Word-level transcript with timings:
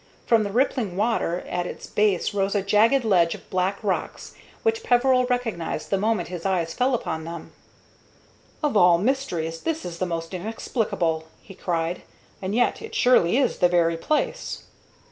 From 0.25 0.41
the 0.43 0.51
rippling 0.51 0.97
water 0.97 1.41
at 1.41 1.67
its 1.67 1.85
base 1.85 2.33
rose 2.33 2.55
a 2.55 2.63
jagged 2.63 3.05
ledge 3.05 3.35
of 3.35 3.47
black 3.51 3.77
rocks, 3.83 4.33
which 4.63 4.81
Peveril 4.81 5.27
recognized 5.27 5.91
the 5.91 5.97
moment 5.99 6.29
his 6.29 6.43
eyes 6.43 6.73
fell 6.73 6.95
upon 6.95 7.23
them. 7.23 7.51
"Of 8.63 8.75
all 8.75 8.97
mysteries 8.97 9.61
this 9.61 9.85
is 9.85 9.99
the 9.99 10.07
most 10.07 10.33
inexplicable!" 10.33 11.25
he 11.43 11.53
cried; 11.53 12.01
"and 12.41 12.55
yet 12.55 12.81
it 12.81 12.95
surely 12.95 13.37
is 13.37 13.59
the 13.59 13.69
very 13.69 13.95
place." 13.95 14.63